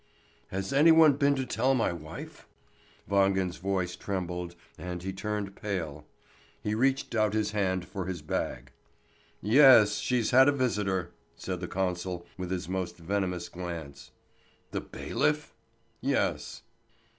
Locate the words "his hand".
7.35-7.85